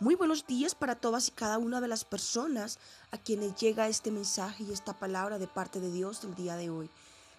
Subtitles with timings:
[0.00, 2.78] Muy buenos días para todas y cada una de las personas
[3.10, 6.70] a quienes llega este mensaje y esta palabra de parte de Dios del día de
[6.70, 6.88] hoy.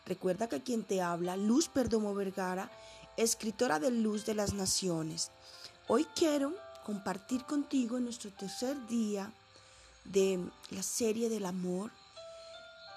[0.05, 2.69] Recuerda que quien te habla, Luz Perdomo Vergara,
[3.15, 5.31] escritora de Luz de las Naciones.
[5.87, 6.53] Hoy quiero
[6.85, 9.31] compartir contigo en nuestro tercer día
[10.03, 11.91] de la serie del amor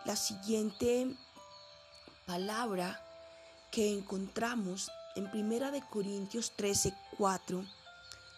[0.05, 1.17] la siguiente
[2.27, 3.01] palabra
[3.71, 7.65] que encontramos en Primera de Corintios 13, 4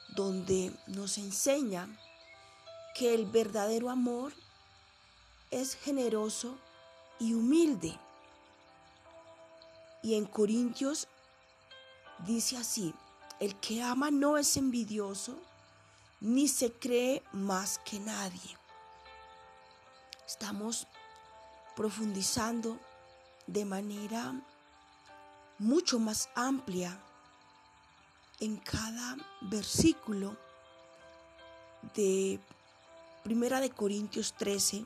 [0.08, 1.88] donde nos enseña
[2.94, 4.32] que el verdadero amor
[5.50, 6.56] es generoso
[7.18, 7.98] y humilde.
[10.02, 11.08] Y en Corintios
[12.26, 12.94] dice así,
[13.40, 15.36] el que ama no es envidioso,
[16.20, 18.58] ni se cree más que nadie.
[20.26, 20.86] Estamos
[21.74, 22.78] profundizando
[23.46, 24.34] de manera
[25.58, 26.98] mucho más amplia
[28.44, 30.36] en cada versículo
[31.94, 32.38] de
[33.22, 34.84] Primera de Corintios 13,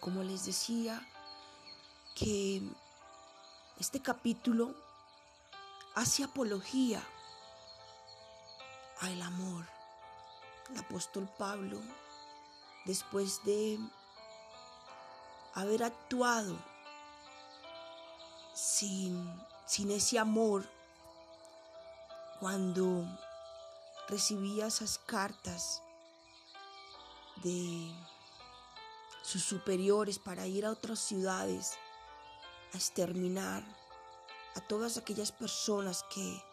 [0.00, 1.06] como les decía,
[2.14, 2.62] que
[3.78, 4.74] este capítulo
[5.94, 7.06] hace apología
[9.00, 9.66] al amor.
[10.70, 11.78] El apóstol Pablo,
[12.86, 13.78] después de
[15.52, 16.56] haber actuado
[18.54, 19.30] sin,
[19.66, 20.73] sin ese amor
[22.44, 23.06] cuando
[24.06, 25.80] recibía esas cartas
[27.42, 27.90] de
[29.22, 31.72] sus superiores para ir a otras ciudades
[32.74, 33.64] a exterminar
[34.56, 36.44] a todas aquellas personas que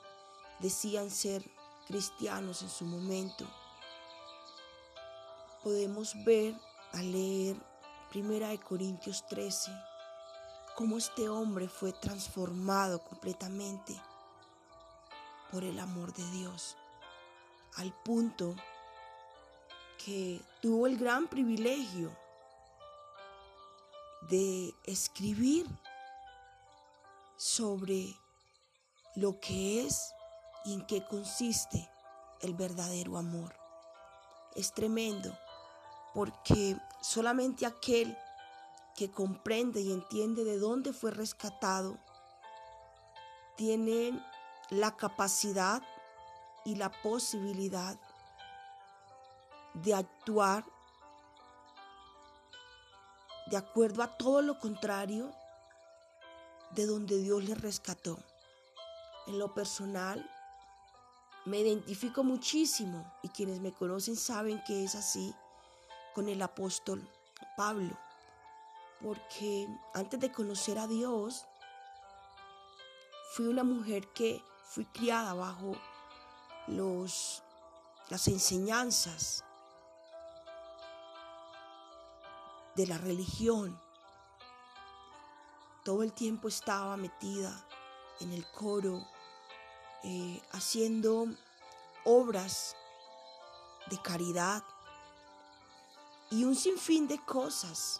[0.59, 1.43] decían ser
[1.87, 3.45] cristianos en su momento.
[5.61, 6.55] Podemos ver
[6.93, 7.57] al leer
[8.11, 9.69] Primera de Corintios 13
[10.77, 14.01] cómo este hombre fue transformado completamente
[15.51, 16.77] por el amor de Dios,
[17.75, 18.55] al punto
[20.03, 22.15] que tuvo el gran privilegio
[24.29, 25.67] de escribir
[27.35, 28.15] sobre
[29.15, 30.13] lo que es
[30.65, 31.89] y en qué consiste
[32.41, 33.53] el verdadero amor.
[34.55, 35.37] Es tremendo
[36.13, 38.17] porque solamente aquel
[38.95, 41.97] que comprende y entiende de dónde fue rescatado
[43.55, 44.19] tiene
[44.71, 45.83] la capacidad
[46.63, 47.99] y la posibilidad
[49.73, 50.63] de actuar
[53.47, 55.29] de acuerdo a todo lo contrario
[56.71, 58.17] de donde Dios le rescató.
[59.27, 60.25] En lo personal,
[61.45, 65.35] me identifico muchísimo y quienes me conocen saben que es así
[66.13, 67.05] con el apóstol
[67.57, 67.97] Pablo,
[69.01, 71.45] porque antes de conocer a Dios,
[73.33, 75.73] fui una mujer que fui criada bajo
[76.67, 77.43] los,
[78.07, 79.43] las enseñanzas
[82.75, 83.77] de la religión.
[85.83, 87.51] Todo el tiempo estaba metida
[88.21, 89.05] en el coro,
[90.03, 91.25] eh, haciendo
[92.05, 92.77] obras
[93.87, 94.63] de caridad
[96.29, 97.99] y un sinfín de cosas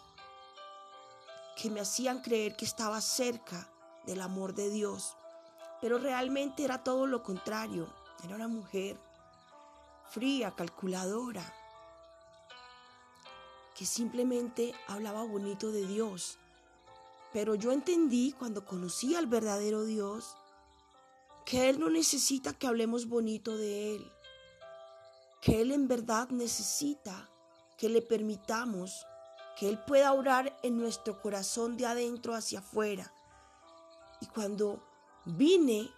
[1.54, 3.70] que me hacían creer que estaba cerca
[4.06, 5.18] del amor de Dios
[5.82, 7.92] pero realmente era todo lo contrario.
[8.24, 8.96] Era una mujer
[10.08, 11.42] fría, calculadora,
[13.74, 16.38] que simplemente hablaba bonito de Dios.
[17.32, 20.36] Pero yo entendí cuando conocí al verdadero Dios
[21.44, 24.12] que Él no necesita que hablemos bonito de Él,
[25.40, 27.28] que Él en verdad necesita
[27.76, 29.04] que le permitamos
[29.58, 33.12] que Él pueda orar en nuestro corazón de adentro hacia afuera.
[34.20, 34.91] Y cuando
[35.24, 35.90] Vine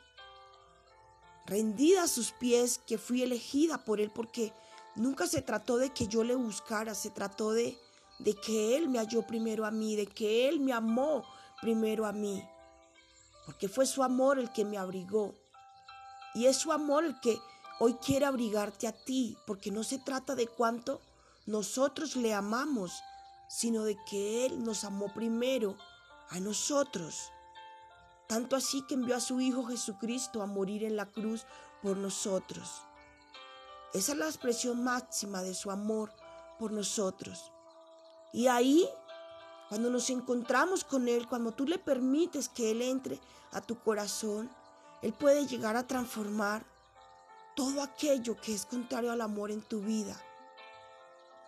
[1.47, 4.53] rendida a sus pies, que fui elegida por Él, porque
[4.97, 7.79] nunca se trató de que yo le buscara, se trató de,
[8.19, 11.25] de que Él me halló primero a mí, de que Él me amó
[11.61, 12.47] primero a mí,
[13.47, 15.35] porque fue su amor el que me abrigó.
[16.35, 17.39] Y es su amor el que
[17.79, 21.01] hoy quiere abrigarte a ti, porque no se trata de cuánto
[21.47, 22.93] nosotros le amamos,
[23.49, 25.77] sino de que Él nos amó primero
[26.31, 27.31] a nosotros.
[28.27, 31.47] Tanto así que envió a su Hijo Jesucristo a morir en la cruz
[31.83, 32.83] por nosotros.
[33.93, 36.13] Esa es la expresión máxima de su amor
[36.59, 37.53] por nosotros.
[38.33, 38.89] Y ahí,
[39.69, 43.21] cuando nos encontramos con Él, cuando tú le permites que Él entre
[43.53, 44.51] a tu corazón,
[45.03, 46.65] Él puede llegar a transformar
[47.55, 50.21] todo aquello que es contrario al amor en tu vida.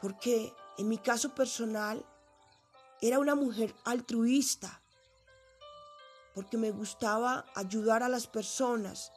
[0.01, 2.05] Porque en mi caso personal,
[3.01, 4.83] era una mujer altruista
[6.37, 9.11] porque me gustaba ayudar a las personas,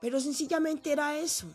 [0.00, 1.48] pero sencillamente era eso.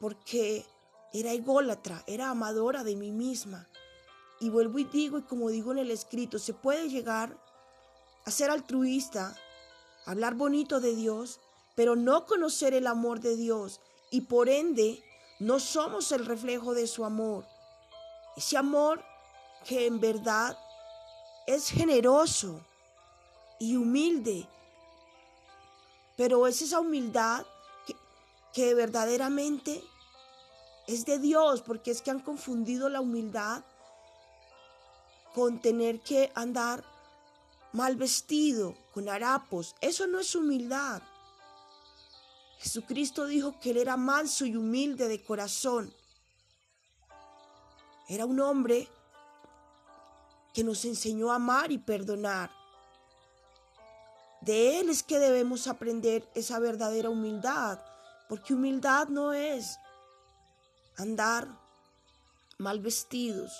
[0.00, 0.66] porque
[1.12, 3.68] era ególatra, era amadora de mí misma.
[4.40, 7.36] Y vuelvo y digo, y como digo en el escrito, se puede llegar
[8.24, 9.36] a ser altruista,
[10.06, 11.38] hablar bonito de Dios,
[11.76, 13.80] pero no conocer el amor de Dios
[14.10, 15.04] y por ende
[15.38, 17.46] no somos el reflejo de su amor.
[18.36, 19.04] Ese amor
[19.64, 20.58] que en verdad
[21.46, 22.64] es generoso
[23.60, 24.48] y humilde,
[26.16, 27.46] pero es esa humildad
[27.86, 27.94] que,
[28.52, 29.84] que verdaderamente
[30.88, 33.62] es de Dios, porque es que han confundido la humildad
[35.34, 36.82] con tener que andar
[37.72, 39.76] mal vestido, con harapos.
[39.80, 41.02] Eso no es humildad.
[42.58, 45.94] Jesucristo dijo que él era manso y humilde de corazón.
[48.08, 48.88] Era un hombre
[50.52, 52.59] que nos enseñó a amar y perdonar.
[54.40, 57.78] De Él es que debemos aprender esa verdadera humildad,
[58.28, 59.78] porque humildad no es
[60.96, 61.48] andar
[62.58, 63.52] mal vestidos,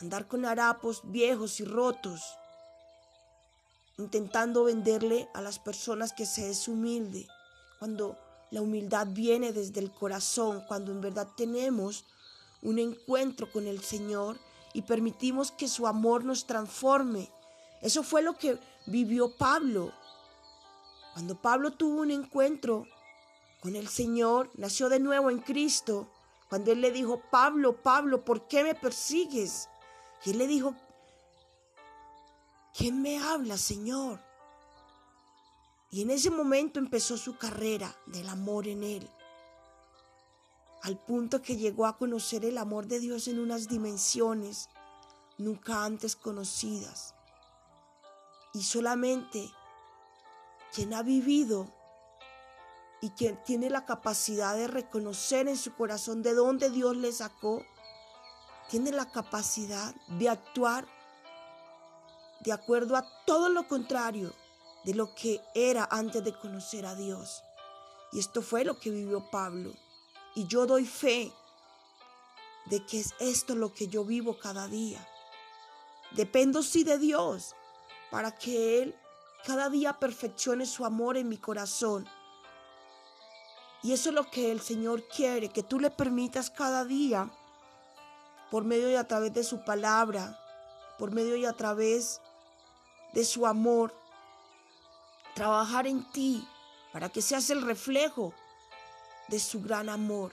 [0.00, 2.20] andar con harapos viejos y rotos,
[3.98, 7.26] intentando venderle a las personas que se es humilde,
[7.78, 8.18] cuando
[8.50, 12.04] la humildad viene desde el corazón, cuando en verdad tenemos
[12.62, 14.38] un encuentro con el Señor
[14.72, 17.28] y permitimos que su amor nos transforme.
[17.82, 19.92] Eso fue lo que vivió Pablo.
[21.12, 22.86] Cuando Pablo tuvo un encuentro
[23.60, 26.10] con el Señor, nació de nuevo en Cristo,
[26.48, 29.68] cuando él le dijo, Pablo, Pablo, ¿por qué me persigues?
[30.24, 30.74] Y él le dijo,
[32.76, 34.20] ¿quién me habla, Señor?
[35.90, 39.08] Y en ese momento empezó su carrera del amor en él,
[40.82, 44.68] al punto que llegó a conocer el amor de Dios en unas dimensiones
[45.38, 47.13] nunca antes conocidas.
[48.54, 49.52] Y solamente
[50.72, 51.72] quien ha vivido
[53.00, 57.62] y quien tiene la capacidad de reconocer en su corazón de dónde Dios le sacó,
[58.70, 60.86] tiene la capacidad de actuar
[62.40, 64.32] de acuerdo a todo lo contrario
[64.84, 67.42] de lo que era antes de conocer a Dios.
[68.12, 69.72] Y esto fue lo que vivió Pablo.
[70.34, 71.32] Y yo doy fe
[72.66, 75.06] de que es esto lo que yo vivo cada día.
[76.12, 77.54] Dependo sí de Dios
[78.14, 78.94] para que Él
[79.44, 82.08] cada día perfeccione su amor en mi corazón
[83.82, 87.28] y eso es lo que el Señor quiere, que tú le permitas cada día,
[88.52, 90.38] por medio y a través de su palabra,
[90.96, 92.20] por medio y a través
[93.14, 93.92] de su amor,
[95.34, 96.46] trabajar en ti
[96.92, 98.32] para que seas el reflejo
[99.26, 100.30] de su gran amor.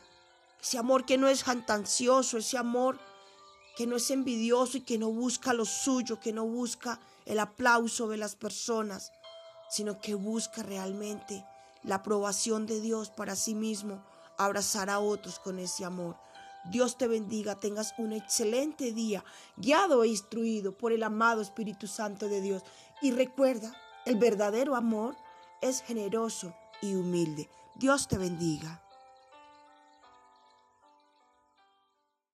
[0.61, 2.99] Ese amor que no es jantancioso, ese amor
[3.75, 8.07] que no es envidioso y que no busca lo suyo, que no busca el aplauso
[8.07, 9.11] de las personas,
[9.69, 11.45] sino que busca realmente
[11.83, 14.03] la aprobación de Dios para sí mismo,
[14.37, 16.17] abrazar a otros con ese amor.
[16.65, 19.23] Dios te bendiga, tengas un excelente día,
[19.55, 22.63] guiado e instruido por el amado Espíritu Santo de Dios.
[23.01, 23.73] Y recuerda,
[24.05, 25.15] el verdadero amor
[25.61, 27.49] es generoso y humilde.
[27.75, 28.83] Dios te bendiga.